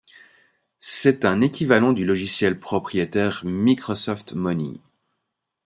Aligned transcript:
C’est 0.79 1.25
un 1.25 1.41
équivalent 1.41 1.93
du 1.93 2.05
logiciel 2.05 2.59
propriétaire 2.59 3.43
Microsoft 3.45 4.33
Money. 4.33 4.79